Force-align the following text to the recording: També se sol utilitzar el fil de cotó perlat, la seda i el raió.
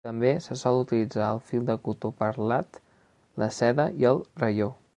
També 0.05 0.29
se 0.43 0.55
sol 0.59 0.79
utilitzar 0.83 1.27
el 1.33 1.41
fil 1.49 1.67
de 1.67 1.75
cotó 1.89 2.11
perlat, 2.21 2.81
la 3.43 3.51
seda 3.59 3.87
i 4.05 4.09
el 4.13 4.23
raió. 4.45 4.73